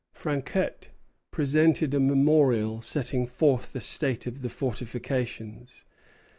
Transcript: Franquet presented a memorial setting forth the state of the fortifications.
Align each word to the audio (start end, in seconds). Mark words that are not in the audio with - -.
Franquet 0.13 0.87
presented 1.29 1.93
a 1.93 1.99
memorial 1.99 2.81
setting 2.81 3.27
forth 3.27 3.71
the 3.71 3.79
state 3.79 4.25
of 4.25 4.41
the 4.41 4.49
fortifications. 4.49 5.85